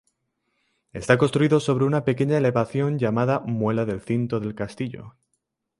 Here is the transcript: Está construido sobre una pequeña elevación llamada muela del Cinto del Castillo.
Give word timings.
Está 0.93 1.19
construido 1.19 1.59
sobre 1.59 1.85
una 1.85 2.03
pequeña 2.05 2.39
elevación 2.39 2.97
llamada 2.97 3.39
muela 3.41 3.85
del 3.85 4.01
Cinto 4.01 4.39
del 4.39 4.55
Castillo. 4.55 5.13